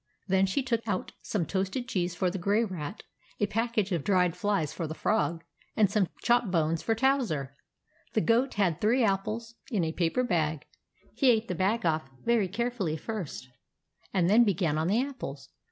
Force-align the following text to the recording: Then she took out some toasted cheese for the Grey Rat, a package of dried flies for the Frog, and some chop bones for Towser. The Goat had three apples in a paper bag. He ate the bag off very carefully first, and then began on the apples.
Then 0.27 0.47
she 0.47 0.63
took 0.63 0.81
out 0.87 1.11
some 1.21 1.45
toasted 1.45 1.87
cheese 1.87 2.15
for 2.15 2.31
the 2.31 2.39
Grey 2.39 2.63
Rat, 2.65 3.03
a 3.39 3.45
package 3.45 3.91
of 3.91 4.03
dried 4.03 4.35
flies 4.35 4.73
for 4.73 4.87
the 4.87 4.95
Frog, 4.95 5.43
and 5.77 5.91
some 5.91 6.07
chop 6.23 6.49
bones 6.49 6.81
for 6.81 6.95
Towser. 6.95 7.55
The 8.13 8.21
Goat 8.21 8.55
had 8.55 8.81
three 8.81 9.03
apples 9.03 9.53
in 9.69 9.83
a 9.83 9.91
paper 9.93 10.23
bag. 10.23 10.65
He 11.13 11.29
ate 11.29 11.47
the 11.47 11.53
bag 11.53 11.85
off 11.85 12.09
very 12.25 12.47
carefully 12.47 12.97
first, 12.97 13.47
and 14.11 14.27
then 14.27 14.43
began 14.43 14.75
on 14.79 14.87
the 14.87 15.03
apples. 15.03 15.49